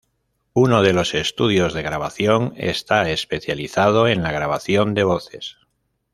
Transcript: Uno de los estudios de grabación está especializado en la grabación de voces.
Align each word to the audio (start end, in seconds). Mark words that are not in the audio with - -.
Uno 0.53 0.81
de 0.81 0.93
los 0.93 1.13
estudios 1.13 1.75
de 1.75 1.83
grabación 1.83 2.53
está 2.57 3.07
especializado 3.11 4.07
en 4.07 4.23
la 4.23 4.31
grabación 4.31 4.95
de 4.95 5.03
voces. 5.03 5.57